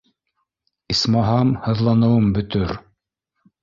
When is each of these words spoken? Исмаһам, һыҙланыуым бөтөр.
Исмаһам, 0.95 1.53
һыҙланыуым 1.69 2.35
бөтөр. 2.41 2.79